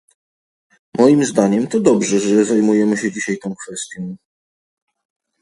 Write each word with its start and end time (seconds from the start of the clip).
Moim 0.97 1.23
zdaniem 1.25 1.67
to 1.67 1.79
dobrze, 1.79 2.19
że 2.19 2.45
zajmujemy 2.45 2.97
się 2.97 3.11
dzisiaj 3.11 3.37
tą 3.39 3.55
kwestią 3.55 4.15